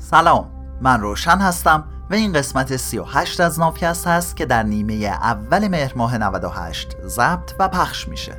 [0.00, 5.68] سلام من روشن هستم و این قسمت 38 از نافکست هست که در نیمه اول
[5.68, 8.32] مهر ماه 98 ضبط و پخش میشه.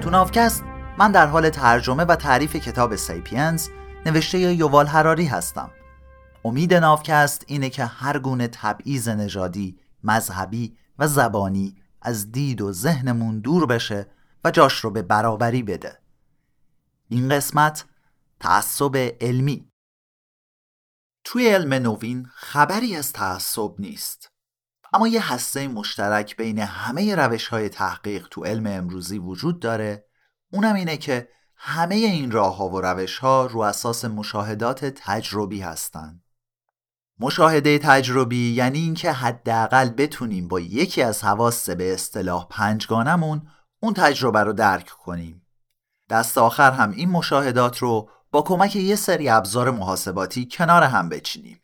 [0.00, 0.64] تو نافکست
[0.98, 3.68] من در حال ترجمه و تعریف کتاب سیپینز
[4.06, 5.70] نوشته یووال هراری هستم.
[6.44, 11.74] امید نافکست اینه که هر گونه تبعیض نژادی، مذهبی و زبانی
[12.06, 14.10] از دید و ذهنمون دور بشه
[14.44, 15.98] و جاش رو به برابری بده.
[17.08, 17.84] این قسمت
[18.40, 19.70] تعصب علمی.
[21.24, 24.28] توی علم نوین خبری از تعصب نیست.
[24.92, 30.06] اما یه هسته مشترک بین همه روش های تحقیق تو علم امروزی وجود داره.
[30.52, 36.25] اونم اینه که همه این راه ها و روش ها رو اساس مشاهدات تجربی هستند.
[37.20, 43.48] مشاهده تجربی یعنی اینکه حداقل بتونیم با یکی از حواس به اصطلاح پنجگانمون
[43.82, 45.46] اون تجربه رو درک کنیم.
[46.10, 51.62] دست آخر هم این مشاهدات رو با کمک یه سری ابزار محاسباتی کنار هم بچینیم.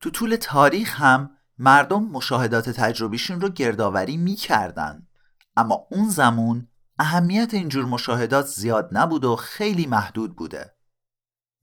[0.00, 5.06] تو طول تاریخ هم مردم مشاهدات تجربیشون رو گردآوری می‌کردن
[5.56, 6.68] اما اون زمان
[6.98, 10.76] اهمیت اینجور مشاهدات زیاد نبود و خیلی محدود بوده.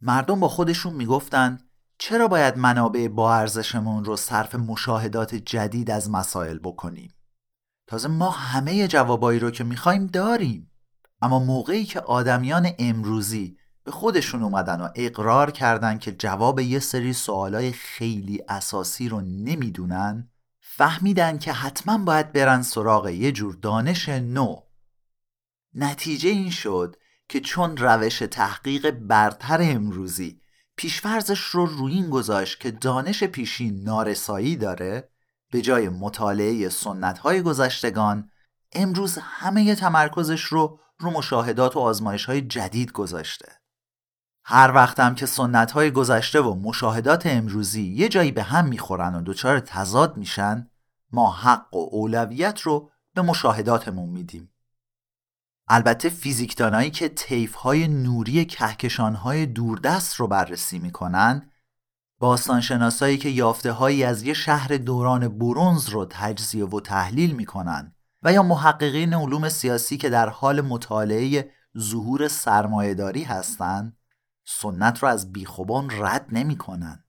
[0.01, 1.66] مردم با خودشون می‌گفتن
[1.99, 7.13] چرا باید منابع با ارزشمون رو صرف مشاهدات جدید از مسائل بکنیم؟
[7.87, 10.71] تازه ما همه جوابایی رو که می‌خوایم داریم.
[11.21, 17.13] اما موقعی که آدمیان امروزی به خودشون اومدن و اقرار کردن که جواب یه سری
[17.13, 20.29] سوالای خیلی اساسی رو نمی‌دونن
[20.61, 24.55] فهمیدن که حتما باید برن سراغ یه جور دانش نو.
[25.73, 26.95] نتیجه این شد
[27.29, 30.41] که چون روش تحقیق برتر امروزی
[30.77, 35.09] پیشفرزش رو روی این گذاشت که دانش پیشین نارسایی داره
[35.51, 38.29] به جای مطالعه سنت های گذشتگان
[38.73, 43.51] امروز همه تمرکزش رو رو مشاهدات و آزمایش های جدید گذاشته.
[44.43, 49.21] هر وقتم که سنت های گذشته و مشاهدات امروزی یه جایی به هم می‌خورن و
[49.25, 50.69] دچار تضاد میشن
[51.11, 54.51] ما حق و اولویت رو به مشاهداتمون میدیم.
[55.69, 61.49] البته فیزیکدانایی که طیف های نوری کهکشان های دوردست رو بررسی می‌کنن
[62.19, 68.33] باستانشناسایی که یافته هایی از یه شهر دوران برونز رو تجزیه و تحلیل می‌کنن و
[68.33, 73.97] یا محققین علوم سیاسی که در حال مطالعه ظهور سرمایهداری هستند
[74.45, 77.03] سنت رو از بیخوبان رد نمی‌کنن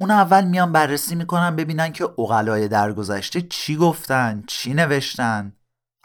[0.00, 5.52] اون اول میان بررسی می‌کنن ببینن که اقلای درگذشته چی گفتن چی نوشتن.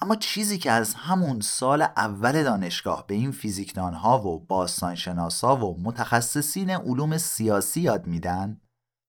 [0.04, 5.84] اما چیزی که از همون سال اول دانشگاه به این فیزیکدان ها و باستانشناسا و
[5.84, 8.62] متخصصین علوم سیاسی یاد میدن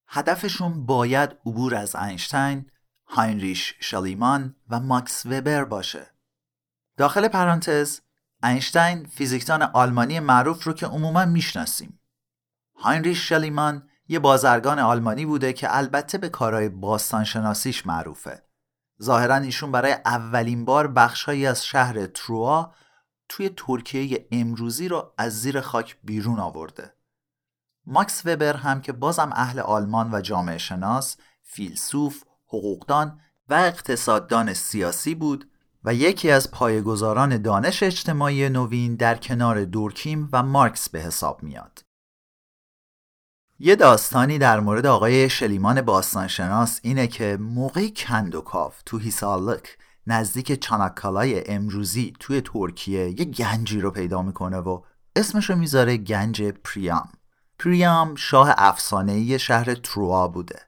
[0.08, 2.70] هدفشون باید عبور از اینشتین،
[3.06, 6.06] هاینریش شالیمان و ماکس وبر باشه.
[6.96, 8.00] داخل پرانتز
[8.42, 12.00] اینشتین فیزیکدان آلمانی معروف رو که عموما می‌شناسیم.
[12.76, 18.42] هاینریش شالیمان یه بازرگان آلمانی بوده که البته به کارهای باستانشناسیش معروفه.
[19.02, 22.74] ظاهرا ایشون برای اولین بار بخشهایی از شهر تروا
[23.28, 26.94] توی ترکیه امروزی رو از زیر خاک بیرون آورده.
[27.86, 35.14] ماکس وبر هم که بازم اهل آلمان و جامعه شناس، فیلسوف، حقوقدان و اقتصاددان سیاسی
[35.14, 35.50] بود
[35.84, 41.83] و یکی از پایه‌گذاران دانش اجتماعی نوین در کنار دورکیم و مارکس به حساب میاد.
[43.58, 51.50] یه داستانی در مورد آقای شلیمان باستانشناس اینه که موقع کندوکاف تو هیسالک نزدیک چاناکالای
[51.50, 54.80] امروزی توی ترکیه یه گنجی رو پیدا می‌کنه و
[55.16, 57.08] اسمش رو می‌ذاره گنج پریام.
[57.58, 60.60] پریام شاه افسانه‌ای شهر تروا بوده.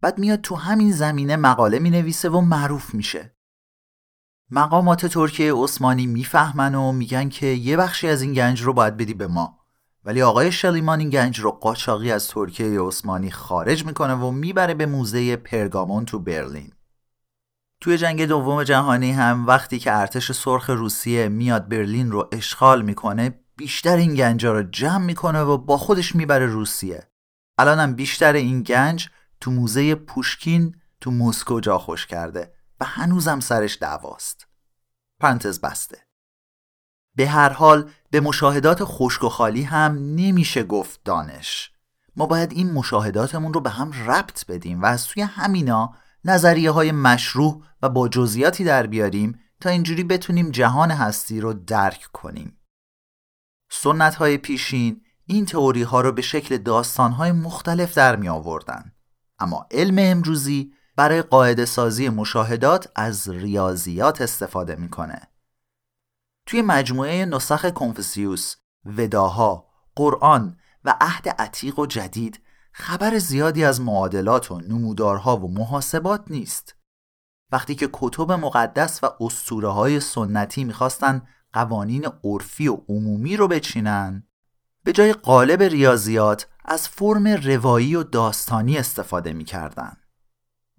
[0.00, 3.34] بعد میاد تو همین زمینه مقاله می‌نویسه و معروف میشه.
[4.50, 9.14] مقامات ترکیه عثمانی می‌فهمن و میگن که یه بخشی از این گنج رو باید بدی
[9.14, 9.63] به ما.
[10.04, 14.86] ولی آقای شلیمان این گنج رو قاچاقی از ترکیه عثمانی خارج می‌کنه و می‌بره به
[14.86, 16.72] موزه پرگامون تو برلین.
[17.80, 23.40] توی جنگ دوم جهانی هم وقتی که ارتش سرخ روسیه میاد برلین رو اشغال می‌کنه
[23.56, 27.08] بیشتر این گنجا رو جمع می‌کنه و با خودش می‌بره روسیه.
[27.58, 29.08] الانم بیشتر این گنج
[29.40, 34.46] تو موزه پوشکین تو مسکو جا خوش کرده و هنوزم سرش دعواست.
[35.20, 36.03] پرانتز بسته.
[37.16, 41.70] به هر حال به مشاهدات خشک و خالی هم نمیشه گفت دانش.
[42.16, 45.94] ما باید این مشاهداتمون رو به هم ربط بدیم و از توی همینا
[46.24, 52.08] نظریه های مشروع و با جزئیاتی در بیاریم تا اینجوری بتونیم جهان هستی رو درک
[52.12, 52.58] کنیم.
[53.70, 58.92] سنت های پیشین این تئوری ها رو به شکل داستان های مختلف در می آوردن.
[59.38, 65.20] اما علم امروزی برای قاعده سازی مشاهدات از ریاضیات استفاده می‌کنه.
[66.46, 68.54] توی مجموعه نسخ کنفوسیوس،
[68.84, 72.40] وداها، قرآن و عهد عتیق و جدید
[72.72, 76.74] خبر زیادی از معادلات و نمودارها و محاسبات نیست.
[77.52, 84.26] وقتی که کتب مقدس و اسطوره های سنتی می‌خواستن قوانین عرفی و عمومی رو بچینن
[84.84, 89.96] به جای قالب ریاضیات از فرم روایی و داستانی استفاده می‌کردن.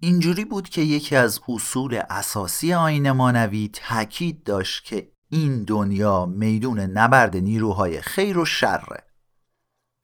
[0.00, 6.80] اینجوری بود که یکی از اصول اساسی آین مانوی تاکید داشت که این دنیا میدون
[6.80, 9.04] نبرد نیروهای خیر و شره.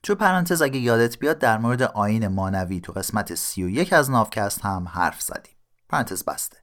[0.02, 4.88] تو پرانتز اگه یادت بیاد در مورد آین مانوی تو قسمت 31 از نافکست هم
[4.88, 5.56] حرف زدیم.
[5.88, 6.56] پرانتز بسته.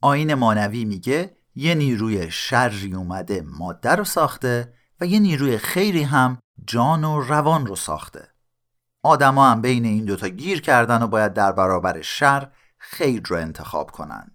[0.00, 6.38] آین مانوی میگه یه نیروی شری اومده ماده رو ساخته و یه نیروی خیری هم
[6.66, 8.28] جان و روان رو ساخته.
[9.02, 13.90] آدما هم بین این دوتا گیر کردن و باید در برابر شر خیر رو انتخاب
[13.90, 14.30] کنن.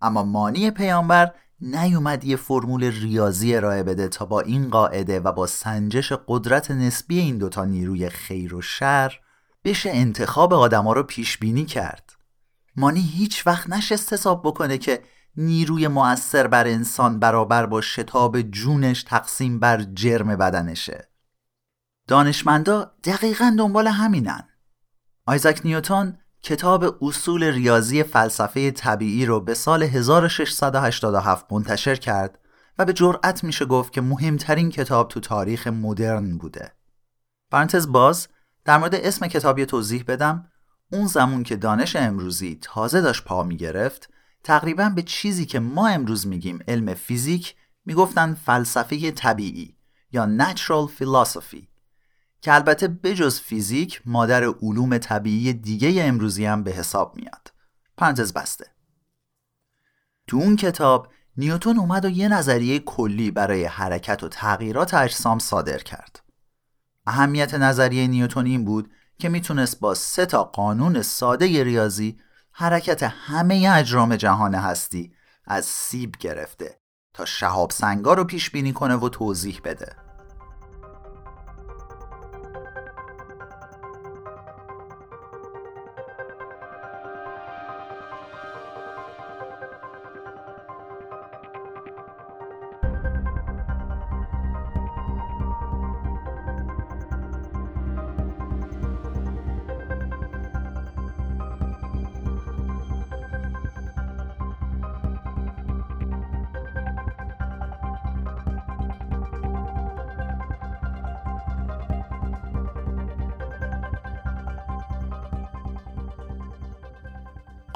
[0.00, 5.46] اما مانی پیامبر نیومد یه فرمول ریاضی ارائه بده تا با این قاعده و با
[5.46, 9.20] سنجش قدرت نسبی این دوتا نیروی خیر و شر
[9.64, 12.12] بشه انتخاب آدما رو پیش بینی کرد.
[12.76, 15.02] مانی هیچ وقت نشست حساب بکنه که
[15.36, 21.08] نیروی مؤثر بر انسان برابر با شتاب جونش تقسیم بر جرم بدنشه.
[22.08, 24.48] دانشمندا دقیقا دنبال همینن.
[25.26, 32.38] آیزک نیوتون کتاب اصول ریاضی فلسفه طبیعی رو به سال 1687 منتشر کرد
[32.78, 36.72] و به جرأت میشه گفت که مهمترین کتاب تو تاریخ مدرن بوده.
[37.50, 38.28] پرانتز باز
[38.64, 40.46] در مورد اسم کتاب یه توضیح بدم
[40.92, 44.10] اون زمون که دانش امروزی تازه داشت پا می‌گرفت
[44.44, 47.54] تقریبا به چیزی که ما امروز میگیم علم فیزیک
[47.84, 49.76] می‌گفتن فلسفه طبیعی
[50.12, 51.69] یا natural philosophy
[52.40, 57.52] که البته بجز فیزیک مادر علوم طبیعی دیگه امروزی هم به حساب میاد.
[57.96, 58.66] پرانتز بسته.
[60.26, 65.78] تو اون کتاب نیوتون اومد و یه نظریه کلی برای حرکت و تغییرات اجسام صادر
[65.78, 66.22] کرد.
[67.06, 72.18] اهمیت نظریه نیوتون این بود که می‌تونست با سه تا قانون ساده ریاضی
[72.52, 75.12] حرکت همه اجرام جهان هستی
[75.44, 76.80] از سیب گرفته
[77.14, 80.09] تا شهاب سنگا رو پیش بینی کنه و توضیح بده.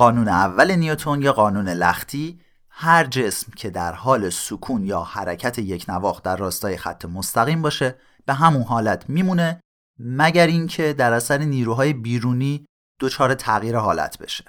[0.04, 5.84] قانون اول نیوتون یا قانون لختی هر جسم که در حال سکون یا حرکت یک
[5.88, 7.94] نواخت در راستای خط مستقیم باشه
[8.26, 9.60] به همون حالت میمونه
[9.98, 12.66] مگر اینکه در اثر نیروهای بیرونی
[13.00, 14.44] دچار تغییر حالت بشه.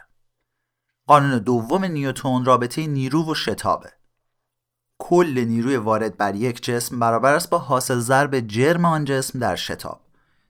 [1.08, 3.92] قانون دوم نیوتون رابطه نیرو و شتابه.
[5.00, 9.56] کل نیروی وارد بر یک جسم برابر است با حاصل ضرب جرم آن جسم در
[9.56, 10.02] شتاب.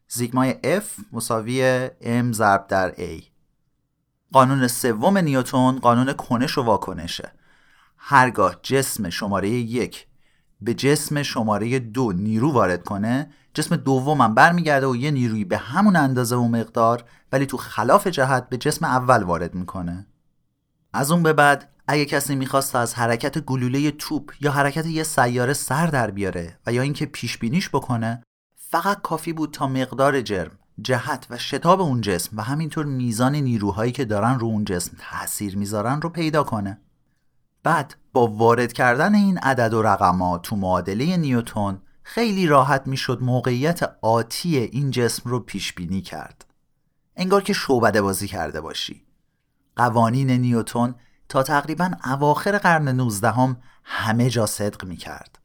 [0.07, 3.34] زیگمای F مساوی M ضرب در A.
[4.33, 7.31] قانون سوم نیوتون قانون کنش و واکنشه.
[7.97, 10.07] هرگاه جسم شماره یک
[10.61, 15.95] به جسم شماره دو نیرو وارد کنه جسم دومم برمیگرده و یه نیروی به همون
[15.95, 20.07] اندازه و مقدار ولی تو خلاف جهت به جسم اول وارد می‌کنه.
[20.93, 25.53] از اون به بعد اگه کسی می‌خواست از حرکت گلوله توپ یا حرکت یه سیاره
[25.53, 28.23] سر در بیاره و یا اینکه پیش بینیش بکنه
[28.55, 33.91] فقط کافی بود تا مقدار جرم جهت و شتاب اون جسم و همینطور میزان نیروهایی
[33.91, 36.79] که دارن رو اون جسم تاثیر می‌ذارن رو پیدا کنه.
[37.63, 43.97] بعد با وارد کردن این عدد و رقمات تو معادله نیوتون خیلی راحت می‌شد موقعیت
[44.01, 46.45] آتی این جسم رو پیش بینی کرد.
[47.15, 49.05] انگار که شعبده بازی کرده باشی.
[49.75, 50.95] قوانین نیوتون
[51.29, 55.39] تا تقریبا اواخر قرن 19 هم همه جا صدق می کرد.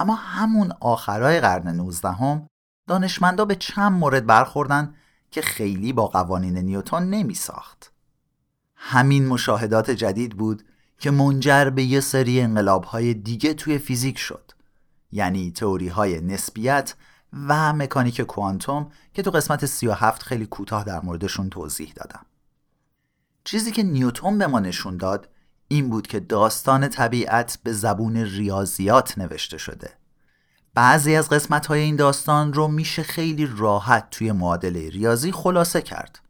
[0.00, 2.46] اما همون آخرای قرن 19 هم
[2.90, 4.94] دانشمندا به چند مورد برخوردن
[5.30, 7.92] که خیلی با قوانین نیوتن نمی ساخت.
[8.76, 10.62] همین مشاهدات جدید بود
[10.98, 14.52] که منجر به یه سری انقلاب های دیگه توی فیزیک شد
[15.12, 16.94] یعنی تئوری های نسبیت
[17.48, 22.26] و مکانیک کوانتوم که تو قسمت 37 خیلی کوتاه در موردشون توضیح دادم
[23.44, 25.28] چیزی که نیوتون به ما نشون داد
[25.68, 29.99] این بود که داستان طبیعت به زبون ریاضیات نوشته شده
[30.74, 36.20] بعضی از قسمت های این داستان رو میشه خیلی راحت توی معادله ریاضی خلاصه کرد.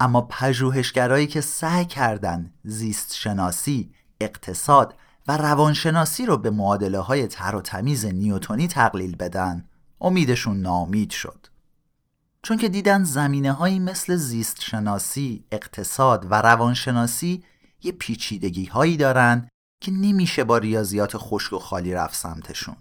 [0.00, 4.94] اما پژوهشگرایی که سعی کردن زیست شناسی، اقتصاد
[5.28, 9.64] و روانشناسی رو به معادله های تر و تمیز نیوتونی تقلیل بدن
[10.00, 11.46] امیدشون نامید شد.
[12.42, 17.44] چون که دیدن زمینه هایی مثل زیست شناسی، اقتصاد و روانشناسی
[17.82, 19.48] یه پیچیدگی هایی دارن
[19.80, 22.76] که نمیشه با ریاضیات خشک و خالی رفت سمتشون.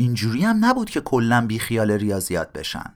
[0.00, 2.94] اینجوری هم نبود که کلا بیخیال ریاضیات بشن.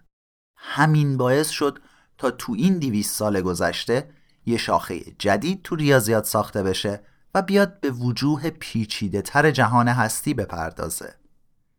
[0.56, 1.78] همین باعث شد
[2.18, 4.10] تا تو این دیویس سال گذشته
[4.46, 7.00] یه شاخه جدید تو ریاضیات ساخته بشه
[7.34, 11.14] و بیاد به وجوه پیچیده تر جهان هستی بپردازه.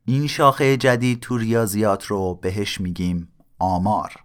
[0.06, 4.16] این شاخه جدید تو ریاضیات رو بهش میگیم آمار.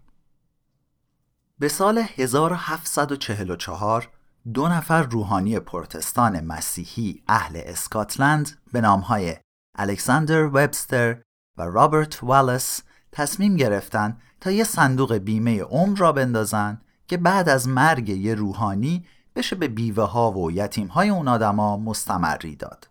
[1.59, 4.11] به سال 1744
[4.55, 9.37] دو نفر روحانی پروتستان مسیحی اهل اسکاتلند به نامهای
[9.79, 11.23] الکساندر وبستر
[11.57, 12.83] و رابرت والس
[13.13, 19.07] تصمیم گرفتن تا یه صندوق بیمه عمر را بندازن که بعد از مرگ یه روحانی
[19.37, 22.89] بشه به بیوه ها و یتیم های اون آدما مستمری داد.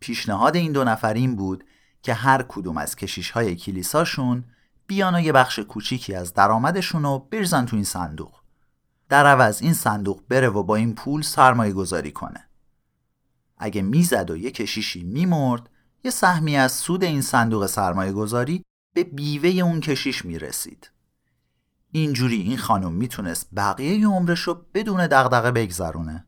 [0.00, 1.64] پیشنهاد این دو نفر این بود
[2.02, 4.44] که هر کدوم از کشیش های کلیساشون
[4.86, 8.34] بیان و یه بخش کوچیکی از درآمدشون رو بریزن تو این صندوق.
[9.08, 12.48] در عوض این صندوق بره و با این پول سرمایه گذاری کنه.
[13.58, 15.70] اگه می‌زد و یه کشیشی میمرد
[16.04, 18.64] یه سهمی از سود این صندوق سرمایه گذاری
[18.94, 20.90] به بیوه اون کشیش می‌رسید.
[21.92, 26.26] اینجوری این خانم می‌تونست بقیه عمرش رو بدون دغدغه بگذرونه.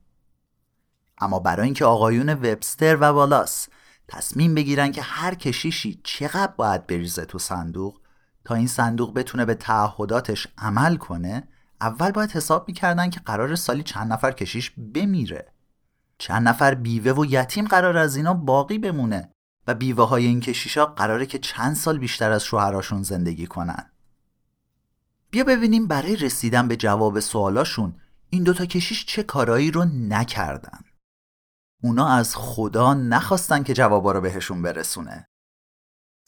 [1.19, 3.69] اما برای اینکه آقایون وبستر و والاس
[4.09, 8.00] تصمیم بگیرن که هر کشیشی چقدر باید بریزه تو صندوق
[8.45, 11.49] تا این صندوق بتونه به تعهداتش عمل کنه
[11.81, 15.53] اول باید حساب می‌کردن که قرار سالی چند نفر کشیش بمیره
[16.19, 19.33] چند نفر بیوه و یتیم قرار از اینا باقی بمونه
[19.75, 23.91] بیوه های این کشیشا قراره که چند سال بیشتر از شوهراشون زندگی کنن.
[25.31, 27.95] بیا ببینیم برای رسیدن به جواب سوالاشون
[28.31, 30.81] این دوتا کشیش چه کارایی رو نکردن.
[31.83, 35.27] اونا از خدا نخواستن که جوابا رو بهشون برسونه.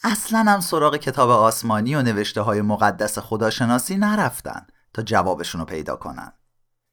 [0.04, 5.96] اصلا هم سراغ کتاب آسمانی و نوشته های مقدس خداشناسی نرفتن تا جوابشون رو پیدا
[5.96, 6.32] کنن.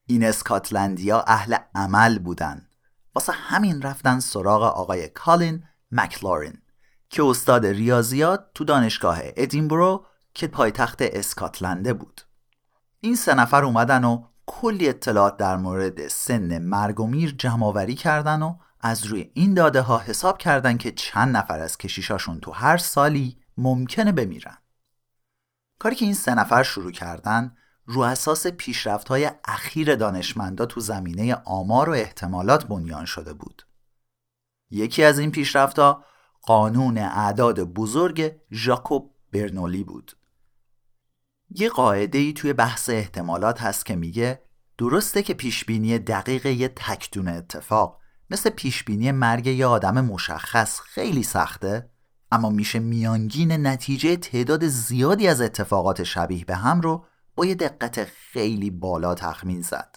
[0.06, 2.68] این اسکاتلندیا اهل عمل بودن.
[3.16, 6.62] واسه همین رفتن سراغ آقای کالین مکلارین
[7.10, 12.22] که استاد ریاضیات تو دانشگاه ادینبرو که پایتخت اسکاتلنده بود.
[13.00, 17.36] این سه نفر اومدن و کلی اطلاعات در مورد سن مرگ و میر
[17.96, 22.52] کردن و از روی این داده ها حساب کردن که چند نفر از کشیشاشون تو
[22.52, 24.58] هر سالی ممکنه بمیرن.
[25.80, 27.56] کاری که این سه نفر شروع کردن
[27.86, 33.66] رو اساس پیشرفت های اخیر دانشمندا تو زمینه آمار و احتمالات بنیان شده بود.
[34.70, 36.04] یکی از این پیشرفتها
[36.42, 40.12] قانون اعداد بزرگ ژاکوب برنولی بود.
[41.50, 44.42] یه قاعده ای توی بحث احتمالات هست که میگه
[44.78, 48.00] درسته که پیشبینی دقیق یه تکدون اتفاق
[48.30, 51.90] مثل پیشبینی مرگ یه آدم مشخص خیلی سخته
[52.32, 58.04] اما میشه میانگین نتیجه تعداد زیادی از اتفاقات شبیه به هم رو با یه دقت
[58.04, 59.96] خیلی بالا تخمین زد.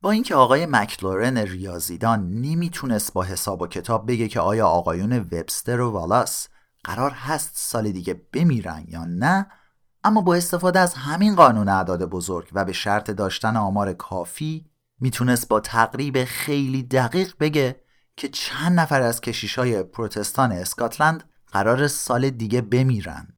[0.00, 5.80] با اینکه آقای مکلورن ریاضیدان نمی‌تونست با حساب و کتاب بگه که آیا آقایون وبستر
[5.80, 6.48] و والاس
[6.84, 9.46] قرار هست سال دیگه بمیرن یا نه
[10.04, 15.48] اما با استفاده از همین قانون اعداد بزرگ و به شرط داشتن آمار کافی می‌تونست
[15.48, 17.80] با تقریب خیلی دقیق بگه
[18.16, 23.36] که چند نفر از کشیش های پروتستان اسکاتلند قرار سال دیگه بمیرن.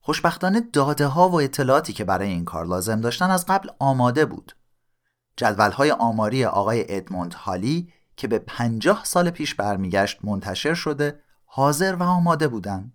[0.00, 4.56] خوشبختانه داده ها و اطلاعاتی که برای این کار لازم داشتن از قبل آماده بود.
[5.36, 11.94] جدول های آماری آقای ادموند هالی که به پنجاه سال پیش برمیگشت منتشر شده حاضر
[11.94, 12.92] و آماده بودن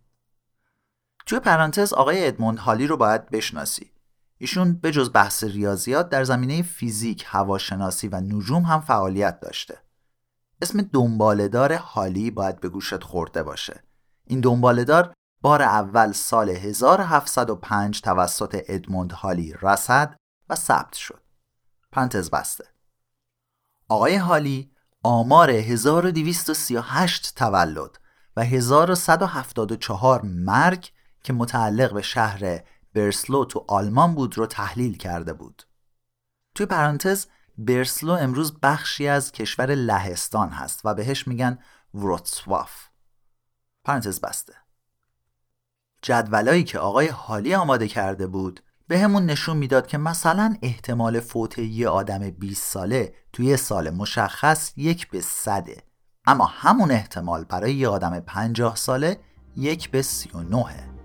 [1.25, 3.91] توی پرانتز آقای ادموند هالی رو باید بشناسی
[4.37, 9.77] ایشون به جز بحث ریاضیات در زمینه فیزیک، هواشناسی و نجوم هم فعالیت داشته.
[10.61, 13.83] اسم دنبالدار هالی باید به گوشت خورده باشه.
[14.27, 20.15] این دنبالدار بار اول سال 1705 توسط ادموند هالی رسد
[20.49, 21.21] و ثبت شد.
[21.91, 22.67] پرانتز بسته.
[23.89, 24.71] آقای هالی
[25.03, 27.99] آمار 1238 تولد
[28.35, 30.91] و 1174 مرگ
[31.23, 35.63] که متعلق به شهر برسلو تو آلمان بود رو تحلیل کرده بود.
[36.55, 37.25] توی پرانتز
[37.57, 41.59] برسلو امروز بخشی از کشور لهستان هست و بهش میگن
[41.93, 42.87] وروتسواف.
[43.83, 44.53] پرانتز بسته.
[46.01, 51.59] جدولایی که آقای حالی آماده کرده بود به همون نشون می‌داد که مثلا احتمال فوت
[51.59, 55.83] یه آدم 20 ساله توی سال مشخص یک به صده.
[56.25, 59.17] اما همون احتمال برای یه آدم 50 ساله
[59.57, 61.00] یک به 39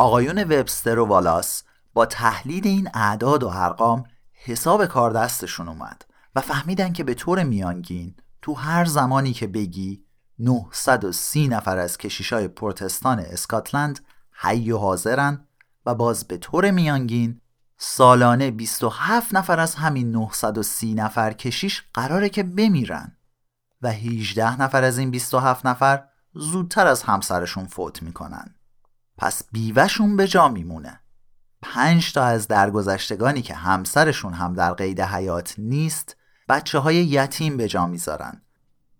[0.00, 1.62] آقایون وبستر و والاس
[1.94, 6.04] با تحلیل این اعداد و ارقام حساب کار دستشون اومد
[6.36, 10.04] و فهمیدن که به طور میانگین تو هر زمانی که بگی
[10.38, 14.00] 930 نفر از کشیشای پروتستان اسکاتلند
[14.32, 15.46] حی و حاضرن
[15.86, 17.40] و باز به طور میانگین
[17.76, 23.16] سالانه 27 نفر از همین 930 نفر کشیش قراره که بمیرن
[23.82, 26.04] و 18 نفر از این 27 نفر
[26.34, 28.54] زودتر از همسرشون فوت می‌کنن.
[29.20, 31.00] پس بیوهشون به جا میمونه.
[31.62, 36.16] پنج تا از درگذشتگانی که همسرشون هم در قید حیات نیست
[36.48, 38.42] بچه های یتیم به جا می‌ذارن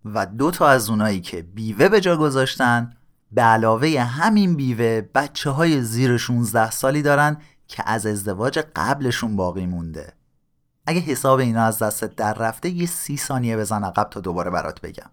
[0.05, 2.93] و دو تا از اونایی که بیوه به جا گذاشتن
[3.31, 7.37] به علاوه همین بیوه بچه های زیر 16 سالی دارن
[7.67, 10.13] که از ازدواج قبلشون باقی مونده.
[10.87, 14.81] اگه حساب اینا از دستت در رفته یه سی ثانیه بزن عقب تا دوباره برات
[14.81, 15.11] بگم.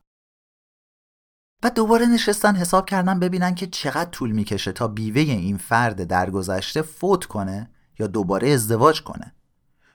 [1.62, 6.82] و دوباره نشستن حساب کردن ببینن که چقدر طول می‌کشه تا بیوه این فرد درگذشته
[6.82, 9.34] فوت کنه یا دوباره ازدواج کنه.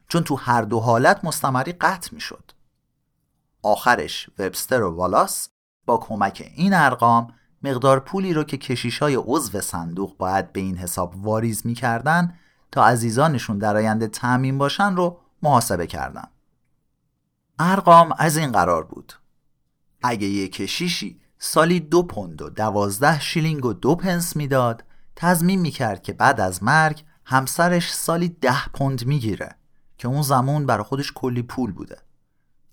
[0.08, 2.52] چون تو هر دو حالت مستمری قطع می‌شد.
[3.62, 5.50] آخرش وبستر و والاس
[5.86, 10.78] با کمک این ارقام مقدار پولی رو که کشیش های عضو صندوق باید به این
[10.78, 12.36] حساب واریز می‌کردن
[12.72, 16.28] تا عزیزانشون در آینده تأمین باشن رو محاسبه کردن.
[17.60, 19.14] ارقام از این قرار بود.
[20.04, 24.84] اگه یه کشیشی سالی دو پوند و دوازده شیلینگ و دو پنس می‌داد.
[25.16, 29.56] تضمین می‌کرد که بعد از مرگ همسرش سالی ده پوند می‌گیره
[29.98, 31.98] که اون زمان برای خودش کلی پول بوده.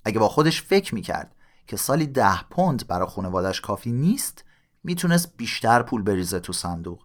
[0.05, 1.35] اگه با خودش فکر می‌کرد
[1.67, 4.45] که سالی ده پوند برای خانوادش کافی نیست
[4.85, 7.03] می‌تونست بیشتر پول بریزه تو صندوق.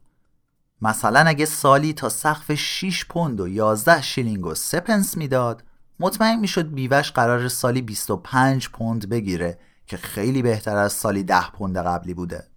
[0.81, 5.63] مثلا اگه سالی تا سقف 6 پوند و 11 شیلینگ و 3 پنس می‌داد
[5.99, 11.77] مطمئن می‌شد بیوش قرار سالی 25 پوند بگیره که خیلی بهتر از سالی 10 پوند
[11.77, 12.47] قبلی بوده.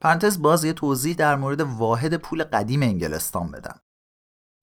[0.00, 3.80] پرانتز باز یه توضیح در مورد واحد پول قدیم انگلستان بدم.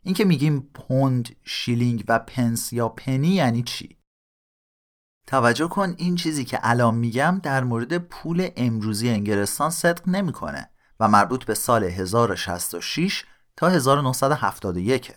[0.03, 3.97] اینکه میگیم پوند، شیلینگ و پنس یا پنی یعنی چی؟
[5.27, 10.69] توجه کن این چیزی که الان میگم در مورد پول امروزی انگلستان صدق نمی‌کنه
[10.99, 13.25] و مربوط به سال 1066
[13.57, 15.15] تا 1971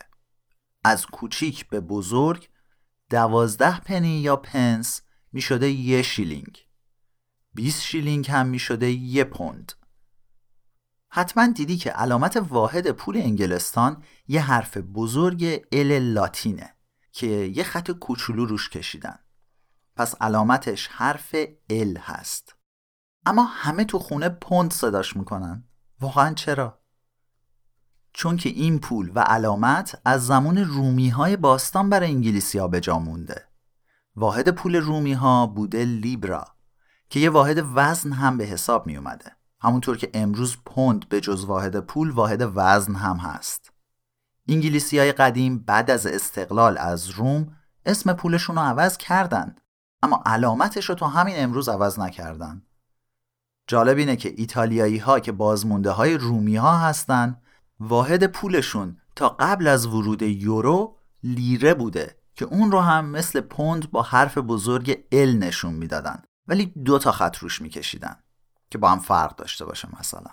[0.85, 2.49] از کوچیک به بزرگ
[3.11, 5.03] دوازده پنی یا پنس
[5.35, 6.66] می شده یه شیلینگ.
[7.55, 9.73] 20 شیلینگ هم می شده یه پوند.
[11.09, 16.75] حتما دیدی که علامت واحد پول انگلستان یه حرف بزرگ L لاتینه
[17.12, 19.18] که یه خط کوچولو روش کشیدن.
[19.97, 21.35] پس علامتش حرف
[21.71, 22.55] L هست.
[23.27, 25.64] اما همه تو خونه پوند صداش می‌کنن.
[26.01, 26.79] واقعا چرا؟
[28.12, 32.81] چون که این پول و علامت از زمان رومی های باستان برای انگلیسی ها به
[32.81, 33.54] جا مونده.
[34.16, 36.46] واحد پول رومی ها بوده لیبرا
[37.11, 41.44] که یه واحد وزن هم به حساب می اومده همونطور که امروز پوند به جز
[41.44, 43.72] واحد پول واحد وزن هم هست.
[44.48, 49.61] انگلیسی های قدیم بعد از استقلال از روم اسم پولشون رو عوض کردند
[50.03, 52.62] اما علامتش رو تا همین امروز عوض نکردن.
[53.66, 57.40] جالب اینه که ایتالیایی ها که بازمونده های رومی ها هستن
[57.81, 62.16] واحد پولشون تا قبل از ورود یورو لیره بوده.
[62.35, 67.12] که اون رو هم مثل پوند با حرف بزرگ L نشون می‌دادن ولی دو تا
[67.12, 68.16] خط روش میکشیدن
[68.70, 70.31] که با هم فرق داشته باشه مثلا.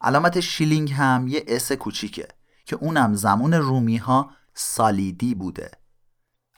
[0.00, 2.28] علامت شیلینگ هم یه S کوچیکه
[2.64, 5.70] که اونم زمان رومی ها سالیدی بوده.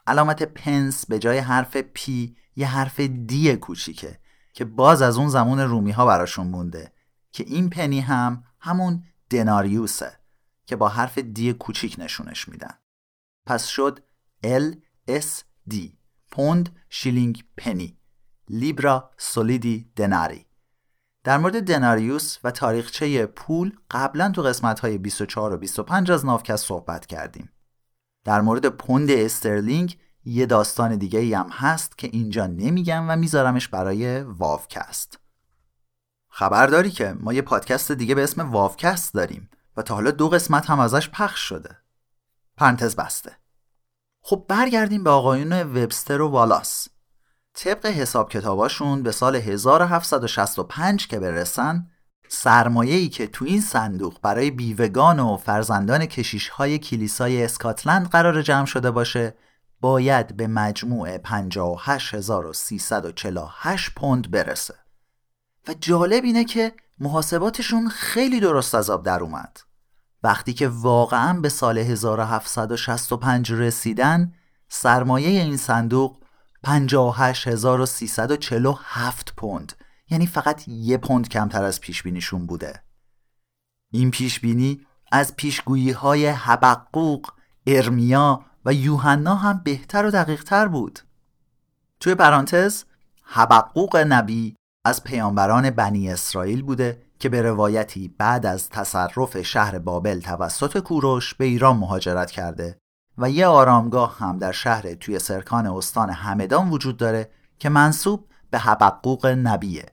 [0.07, 4.19] علامت پنس به جای حرف P یه حرف D کوچیکه
[4.53, 6.93] که باز از اون زمان رومی ها براشون مونده
[7.31, 10.19] که این پنی هم همون دناریوسه
[10.65, 12.73] که با حرف D کوچیک نشونش میدن.
[13.45, 13.99] پس شد
[14.43, 14.75] L
[15.09, 15.75] S D.
[16.31, 17.97] پوند شیلینگ پنی.
[18.49, 20.45] لیبرا سولیدی دناری.
[21.23, 26.65] در مورد دناریوس و تاریخچه پول قبلا تو قسمت های 24 و 25 از نافکست
[26.65, 27.49] صحبت کردیم.
[28.23, 33.67] در مورد پوند استرلینگ یه داستان دیگه ای هم هست که اینجا نمیگم و میذارمش
[33.67, 35.19] برای واوکست.
[36.29, 40.29] خبر داری که ما یه پادکست دیگه به اسم واوکست داریم و تا حالا دو
[40.29, 41.77] قسمت هم ازش پخش شده.
[42.57, 43.42] پرانتز بسته.
[44.25, 46.87] خب برگردیم به آقایون وبستر و والاس.
[47.53, 51.87] طبق حساب کتاباشون به سال 1765 که برسن
[52.75, 58.65] ای که تو این صندوق برای بیوگان و فرزندان کشیش های کلیسای اسکاتلند قرار جمع
[58.65, 59.37] شده باشه
[59.81, 64.75] باید به مجموع 58348 پوند برسه.
[65.67, 69.59] و جالب اینه که محاسباتشون خیلی درست از آب در اومد.
[70.23, 74.33] وقتی که واقعا به سال 1765 رسیدن
[74.69, 76.17] سرمایه این صندوق
[76.63, 79.73] 58347 پوند
[80.09, 82.83] یعنی فقط یه پوند کمتر از پیش بینیشون بوده.
[83.91, 87.31] این پیشبینی از پیشگویی های حبقوق،
[87.67, 90.99] ارمیا و یوحنا هم بهتر و دقیقتر بود.
[91.99, 92.83] توی پرانتز
[93.23, 94.55] حبقوق نبی
[94.85, 101.33] از پیامبران بنی اسرائیل بوده که به روایتی بعد از تصرف شهر بابل توسط کوروش
[101.33, 102.77] به ایران مهاجرت کرده
[103.17, 108.59] و یه آرامگاه هم در شهر توی سرکان استان همدان وجود داره که منصوب به
[108.59, 109.85] حبقوق نبیه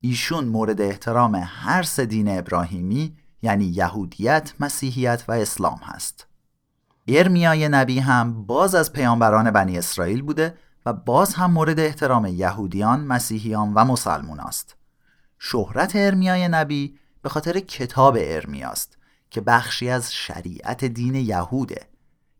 [0.00, 6.26] ایشون مورد احترام هر سه دین ابراهیمی یعنی یهودیت، مسیحیت و اسلام هست
[7.08, 10.54] ارمیای نبی هم باز از پیامبران بنی اسرائیل بوده
[10.86, 14.81] و باز هم مورد احترام یهودیان، مسیحیان و مسلمون است.
[15.44, 18.98] شهرت ارمیای نبی به خاطر کتاب ارمیاست
[19.30, 21.86] که بخشی از شریعت دین یهوده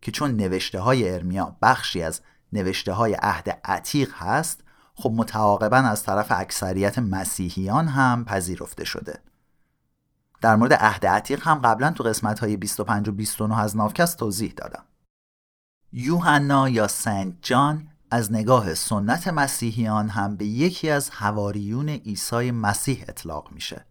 [0.02, 2.20] که چون نوشته های ارمیا بخشی از
[2.52, 4.60] نوشته های عهد عتیق هست
[4.94, 9.18] خب متعاقبا از طرف اکثریت مسیحیان هم پذیرفته شده.
[10.40, 14.52] در مورد عهد عتیق هم قبلا تو قسمت های 25 و 29 از ناوکست توضیح
[14.56, 14.84] دادم.
[15.92, 23.04] یوحنا یا سنت جان از نگاه سنت مسیحیان هم به یکی از هواریون عیسی مسیح
[23.08, 23.86] اطلاق میشه.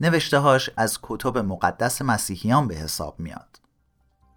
[0.00, 3.60] نوشتهاش از کتب مقدس مسیحیان به حساب میاد.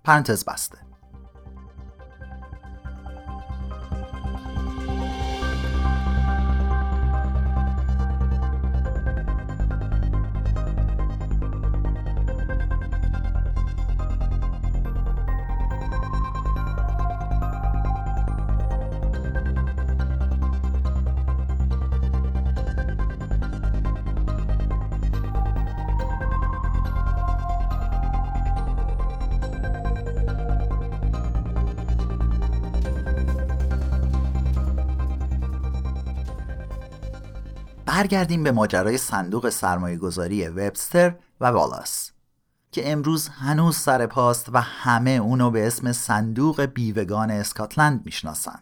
[0.04, 0.91] پرانتز بسته.
[38.02, 42.12] برگردیم به ماجرای صندوق سرمایه گذاری وبستر و والاس
[42.72, 48.60] که امروز هنوز سر پاست و همه اونو به اسم صندوق بیوگان اسکاتلند می‌شناسن.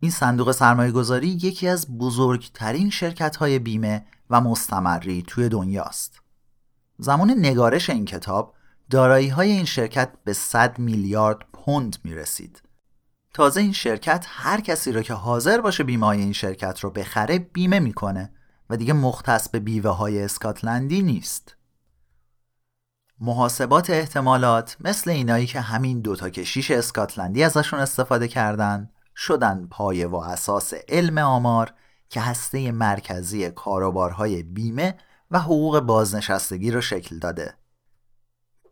[0.00, 6.20] این صندوق سرمایه گذاری یکی از بزرگترین شرکت های بیمه و مستمری توی دنیاست.
[6.98, 8.54] زمان نگارش این کتاب
[8.90, 12.62] دارایی های این شرکت به 100 میلیارد پوند می رسید
[13.38, 17.78] تازه این شرکت هر کسی رو که حاضر باشه بیمه این شرکت رو بخره بیمه
[17.78, 18.32] می‌کنه
[18.70, 21.56] و دیگه مختص به بیوه های اسکاتلندی نیست.
[23.20, 30.16] محاسبات احتمالات مثل اینایی که همین دوتا کشیش اسکاتلندی ازشون استفاده کردن شدن پایه و
[30.16, 31.72] اساس علم آمار
[32.08, 34.94] که هسته مرکزی کاروبارهای بیمه
[35.30, 37.54] و حقوق بازنشستگی رو شکل داده.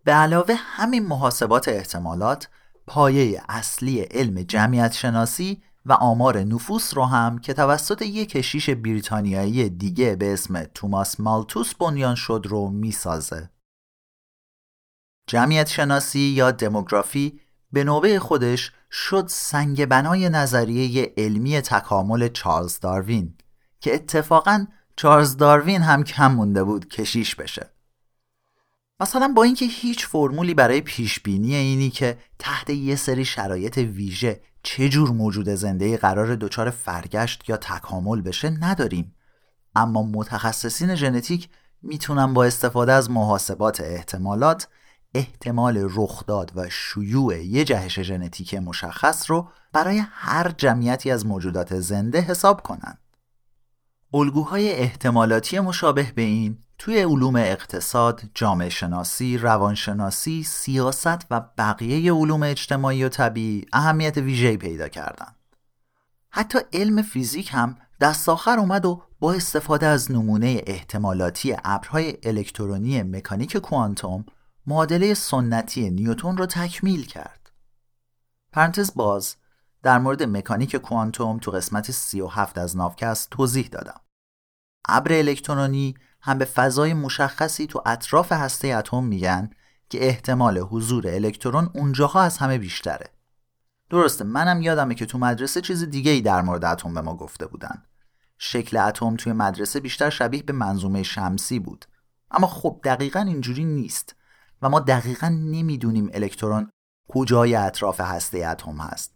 [0.05, 2.49] به علاوه همین محاسبات احتمالات
[2.87, 9.69] پایه اصلی علم جمعیت شناسی و آمار نفوس رو هم که توسط یک کشیش بریتانیایی
[9.69, 13.51] دیگه به اسم توماس مالتوس بنیان شد رو می‌سازه.
[15.27, 17.41] جمعیت شناسی یا دموگرافی
[17.73, 23.35] به نوبه خودش شد سنگ بنای نظریه علمی تکامل چارلز داروین
[23.81, 27.76] که اتفاقا چارلز داروین هم کم مونده بود کشیش بشه.
[29.01, 34.41] مثلا با اینکه هیچ فرمولی برای پیش بینی اینی که تحت یه سری شرایط ویژه
[34.63, 39.15] چه جور موجود زنده قرار دچار فرگشت یا تکامل بشه نداریم
[39.75, 41.49] اما متخصصین ژنتیک
[41.83, 44.69] می‌تونن با استفاده از محاسبات احتمالات
[45.15, 52.21] احتمال رخداد و شیوع یه جهش ژنتیک مشخص رو برای هر جمعیتی از موجودات زنده
[52.21, 52.99] حساب کنند.
[54.17, 62.43] الگوهای احتمالاتی مشابه به این توی علوم اقتصاد، جامعه شناسی، روانشناسی، سیاست و بقیه علوم
[62.43, 65.37] اجتماعی و طبیعی اهمیت ویژه‌ای پیدا کردند.
[66.31, 73.03] حتی علم فیزیک هم دست آخر اومد و با استفاده از نمونه احتمالاتی ابرهای الکترونی
[73.03, 74.25] مکانیک کوانتوم
[74.67, 77.51] معادله سنتی نیوتون رو تکمیل کرد.
[78.53, 79.37] پرانتز باز
[79.83, 84.01] در مورد مکانیک کوانتوم تو قسمت 37 از ناوکست توضیح دادم.
[84.89, 89.51] ابر الکترونی هم به فضای مشخصی تو اطراف هسته اتم میگن
[89.89, 93.11] که احتمال حضور الکترون اونجاها از همه بیشتره.
[93.91, 97.47] درسته منم یادمه که تو مدرسه چیز دیگه ای در مورد اتم به ما گفته
[97.47, 97.83] بودن.
[98.39, 101.85] شکل اتم توی مدرسه بیشتر شبیه به منظومه شمسی بود.
[102.31, 104.17] اما خب دقیقا اینجوری نیست
[104.63, 106.71] و ما دقیقا نمی‌دونیم الکترون
[107.09, 109.13] کجای اطراف هسته اتم هست.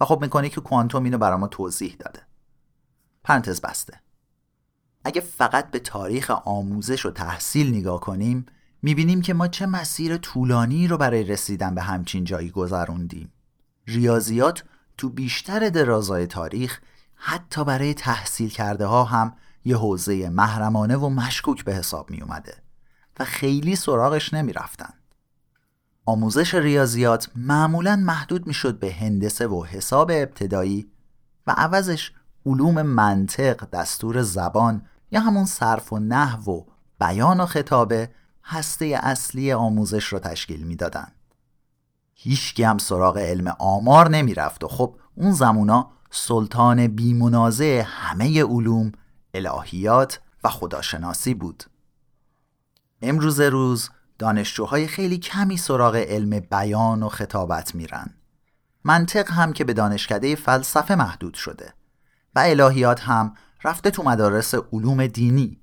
[0.00, 2.22] و خب می‌کنه که کوانتوم اینو برای ما توضیح داده.
[3.24, 4.00] پرانتز بسته.
[5.06, 8.46] اگه فقط به تاریخ آموزش و تحصیل نگاه کنیم
[8.82, 13.32] می‌بینیم که ما چه مسیر طولانی رو برای رسیدن به همچین جایی گذروندیم
[13.86, 14.64] ریاضیات
[14.98, 16.80] تو بیشتر درازای تاریخ
[17.14, 19.32] حتی برای تحصیل کرده ها هم
[19.64, 22.54] یه حوزه محرمانه و مشکوک به حساب می اومده
[23.18, 24.92] و خیلی سراغش نمی رفتن.
[26.06, 30.90] آموزش ریاضیات معمولا محدود می شد به هندسه و حساب ابتدایی
[31.46, 32.12] و عوضش
[32.46, 36.64] علوم منطق، دستور زبان یا همون صرف و نحو و
[37.00, 38.10] بیان و خطابه
[38.44, 41.08] هسته اصلی آموزش رو تشکیل می‌دادن.
[42.14, 48.92] هیچ هم سراغ علم آمار نمی‌رفت و خب اون زمونا سلطان بیمنازع همه علوم
[49.34, 51.64] الهیات و خداشناسی بود
[53.02, 58.14] امروز روز دانشجوهای خیلی کمی سراغ علم بیان و خطابت میرن
[58.84, 61.74] منطق هم که به دانشکده فلسفه محدود شده
[62.34, 65.60] و الهیات هم رفته تو مدارس علوم دینی.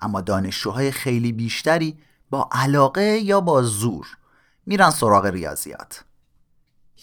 [0.00, 1.98] اما دانشجوهای خیلی بیشتری
[2.30, 4.06] با علاقه یا با زور
[4.66, 6.04] میرن سراغ ریاضیات.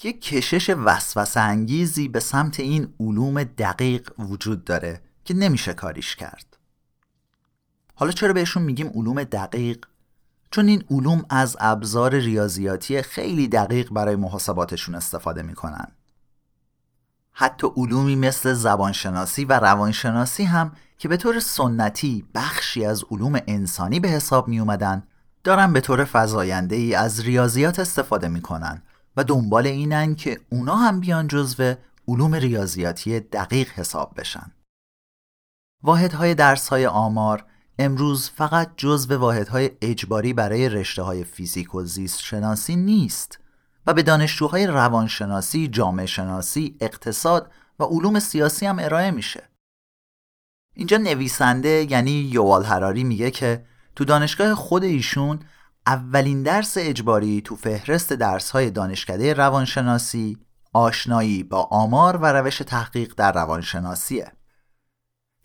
[0.03, 6.57] یک کشش وسوسه انگیزی به سمت این علوم دقیق وجود داره که نمیشه کاریش کرد.
[7.95, 9.85] حالا چرا بهشون میگیم علوم دقیق؟
[10.51, 15.87] چون این علوم از ابزار ریاضیاتی خیلی دقیق برای محاسباتشون استفاده می‌کنن.
[17.33, 23.99] حتی علومی مثل زبانشناسی و روانشناسی هم که به طور سنتی بخشی از علوم انسانی
[23.99, 25.03] به حساب می اومدن
[25.43, 28.83] دارن به طور فضاینده ای از ریاضیات استفاده می‌کنن
[29.17, 31.73] و دنبال اینن که اونا هم بیان جزو
[32.07, 34.51] علوم ریاضیاتی دقیق حساب بشن.
[35.83, 37.45] واحدهای درسهای آمار
[37.79, 43.39] امروز فقط جزو واحدهای اجباری برای رشته های فیزیک و زیست شناسی نیست
[43.87, 49.49] و به دانشجوهای روانشناسی، جامعه شناسی، اقتصاد و علوم سیاسی هم ارائه میشه.
[50.73, 53.65] اینجا نویسنده یعنی یوال هراری میگه که
[53.95, 55.39] تو دانشگاه خود ایشون
[55.87, 60.37] اولین درس اجباری تو فهرست درسهای دانشکده روانشناسی
[60.73, 64.31] آشنایی با آمار و روش تحقیق در روانشناسیه.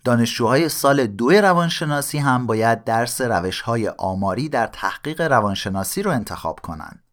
[0.03, 7.03] دانشجوهای سال دو روانشناسی هم باید درس روشهای آماری در تحقیق روانشناسی رو انتخاب کنند.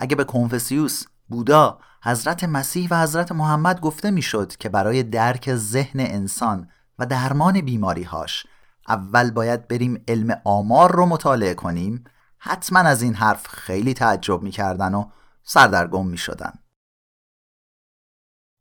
[0.00, 6.00] اگه به کنفسیوس، بودا، حضرت مسیح و حضرت محمد گفته می‌شد که برای درک ذهن
[6.00, 8.46] انسان و درمان بیماریهاش
[8.88, 12.04] اول باید بریم علم آمار رو مطالعه کنیم.
[12.38, 15.10] حتما از این حرف خیلی تعجب می‌کردن و
[15.42, 16.52] سردرگم می‌شدن.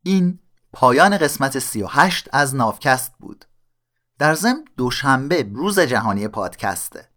[0.03, 0.39] این
[0.73, 3.45] پایان قسمت 38 از نافکست بود.
[4.17, 7.08] در ضمن دوشنبه روز جهانی پادکسته.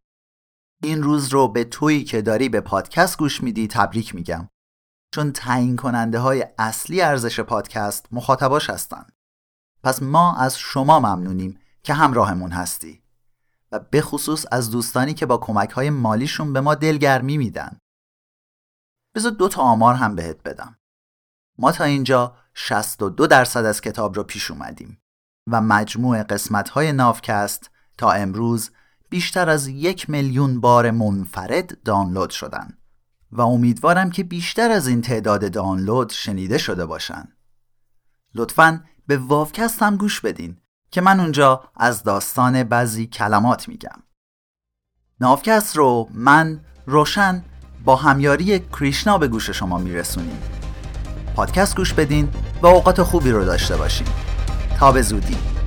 [0.83, 4.49] این روز رو به تویی که داری به پادکست گوش میدی تبریک میگم.
[5.14, 9.07] چون تعیین کننده های اصلی ارزش پادکست مخاطباش هستن.
[9.83, 13.03] پس ما از شما ممنونیم که همراهمون هستی.
[13.73, 17.79] و به خصوص از دوستانی که با کمک های مالیشون به ما دلگرمی میدن.
[19.14, 20.79] بذار دو تا آمار هم بهت بدم.
[21.59, 25.03] ما تا اینجا 62 درصد از کتاب رو پیش اومدیم
[25.51, 28.71] و مجموع قسمت های نافکست تا امروز
[29.12, 32.79] بیشتر از یک میلیون بار منفرد دانلود شدن
[33.33, 37.29] و امیدوارم که بیشتر از این تعداد دانلود شنیده شده باشن.
[38.35, 40.57] لطفاً به واوکست هم گوش بدین
[40.90, 44.03] که من اونجا از داستان بعضی کلمات میگم.
[45.20, 47.44] نافکست رو من روشن
[47.85, 50.42] با همیاری کریشنا به گوش شما میرسونیم.
[51.37, 52.29] پادکست گوش بدین
[52.62, 54.09] و اوقات خوبی رو داشته باشین.
[54.79, 55.62] تا به زودی.